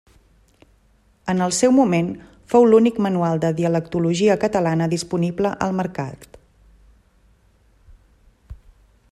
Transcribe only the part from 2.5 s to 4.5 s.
fou l'únic manual de dialectologia